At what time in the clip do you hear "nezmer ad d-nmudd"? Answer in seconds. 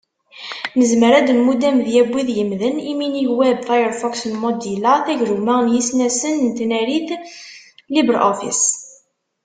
0.79-1.61